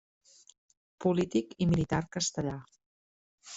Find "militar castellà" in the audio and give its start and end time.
1.73-2.57